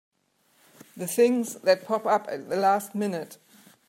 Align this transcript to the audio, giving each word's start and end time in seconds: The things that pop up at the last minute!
The 0.97 1.05
things 1.05 1.57
that 1.57 1.85
pop 1.85 2.07
up 2.07 2.27
at 2.27 2.49
the 2.49 2.55
last 2.55 2.95
minute! 2.95 3.37